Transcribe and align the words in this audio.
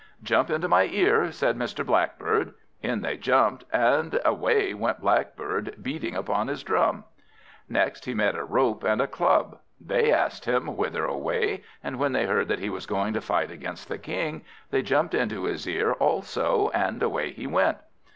"Jump 0.23 0.49
into 0.49 0.67
my 0.67 0.85
ear," 0.85 1.31
said 1.31 1.55
Mr. 1.55 1.85
Blackbird. 1.85 2.55
In 2.81 3.01
they 3.01 3.17
jumped, 3.17 3.65
and 3.71 4.19
away 4.25 4.73
went 4.73 4.99
Blackbird, 4.99 5.75
beating 5.79 6.15
upon 6.15 6.47
his 6.47 6.63
drum. 6.63 7.03
Next 7.69 8.05
he 8.05 8.15
met 8.15 8.33
a 8.33 8.43
Rope 8.43 8.83
and 8.83 8.99
a 8.99 9.05
Club. 9.05 9.59
They 9.79 10.11
asked 10.11 10.45
him, 10.45 10.75
whither 10.75 11.05
away? 11.05 11.61
and 11.83 11.99
when 11.99 12.13
they 12.13 12.25
heard 12.25 12.47
that 12.47 12.57
he 12.57 12.69
was 12.71 12.87
going 12.87 13.13
to 13.13 13.21
fight 13.21 13.51
against 13.51 13.89
the 13.89 13.99
King, 13.99 14.43
they 14.71 14.81
jumped 14.81 15.13
into 15.13 15.43
his 15.43 15.67
ear 15.67 15.91
also, 15.91 16.71
and 16.73 17.03
away 17.03 17.31
he 17.33 17.45
went. 17.45 17.77